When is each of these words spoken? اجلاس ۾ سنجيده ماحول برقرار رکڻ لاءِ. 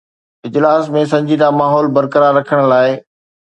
اجلاس 0.47 0.89
۾ 0.95 1.03
سنجيده 1.11 1.51
ماحول 1.59 1.91
برقرار 2.01 2.35
رکڻ 2.41 2.65
لاءِ. 2.75 2.99